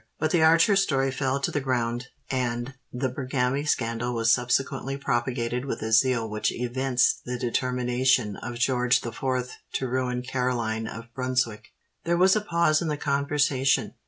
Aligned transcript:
But 0.17 0.31
the 0.31 0.41
Archer 0.41 0.75
story 0.75 1.11
fell 1.11 1.39
to 1.39 1.51
the 1.51 1.59
ground; 1.61 2.07
and 2.31 2.73
the 2.91 3.07
Bergami 3.11 3.67
scandal 3.67 4.15
was 4.15 4.31
subsequently 4.31 4.97
propagated 4.97 5.63
with 5.65 5.83
a 5.83 5.91
zeal 5.91 6.27
which 6.27 6.51
evinced 6.51 7.23
the 7.23 7.37
determination 7.37 8.35
of 8.37 8.55
George 8.57 9.01
the 9.01 9.11
Fourth 9.11 9.51
to 9.73 9.87
ruin 9.87 10.23
Caroline 10.23 10.87
of 10.87 11.13
Brunswick." 11.13 11.67
There 12.03 12.17
was 12.17 12.35
a 12.35 12.41
pause 12.41 12.81
in 12.81 12.87
the 12.87 12.97
conversation. 12.97 13.93